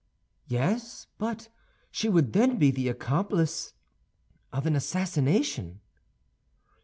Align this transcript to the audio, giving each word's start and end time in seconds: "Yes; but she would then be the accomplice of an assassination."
"Yes; 0.47 1.05
but 1.19 1.49
she 1.91 2.09
would 2.09 2.33
then 2.33 2.57
be 2.57 2.71
the 2.71 2.89
accomplice 2.89 3.75
of 4.51 4.65
an 4.65 4.75
assassination." 4.75 5.79